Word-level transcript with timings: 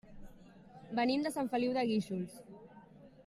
Venim 0.99 1.27
de 1.27 1.33
Sant 1.37 1.51
Feliu 1.53 1.77
de 1.79 1.83
Guíxols. 1.91 2.41